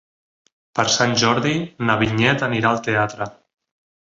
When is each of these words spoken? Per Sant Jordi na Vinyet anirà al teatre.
Per 0.79 0.85
Sant 0.93 1.13
Jordi 1.25 1.53
na 1.91 1.99
Vinyet 2.01 2.47
anirà 2.51 2.73
al 2.73 2.85
teatre. 2.89 3.33